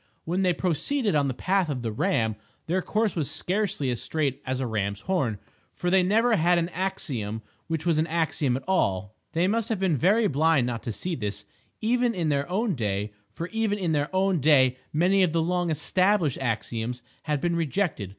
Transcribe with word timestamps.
When 0.25 0.41
they 0.41 0.51
proceeded 0.51 1.13
on 1.13 1.27
the 1.27 1.33
path 1.35 1.69
of 1.69 1.83
the 1.83 1.91
Ram, 1.91 2.35
their 2.65 2.81
course 2.81 3.15
was 3.15 3.29
scarcely 3.29 3.91
as 3.91 4.01
straight 4.01 4.41
as 4.47 4.59
a 4.59 4.65
ram's 4.65 5.01
horn, 5.01 5.37
for 5.75 5.91
they 5.91 6.01
never 6.01 6.35
had 6.37 6.57
an 6.57 6.69
axiom 6.69 7.43
which 7.67 7.85
was 7.85 7.99
an 7.99 8.07
axiom 8.07 8.57
at 8.57 8.63
all. 8.67 9.15
They 9.33 9.47
must 9.47 9.69
have 9.69 9.79
been 9.79 9.95
very 9.95 10.25
blind 10.25 10.65
not 10.65 10.81
to 10.85 10.91
see 10.91 11.13
this, 11.13 11.45
even 11.81 12.15
in 12.15 12.29
their 12.29 12.49
own 12.49 12.73
day; 12.73 13.13
for 13.31 13.47
even 13.49 13.77
in 13.77 13.91
their 13.91 14.09
own 14.11 14.39
day 14.39 14.75
many 14.91 15.21
of 15.21 15.33
the 15.33 15.41
long 15.43 15.69
"established" 15.69 16.39
axioms 16.39 17.03
had 17.25 17.39
been 17.39 17.55
rejected. 17.55 18.09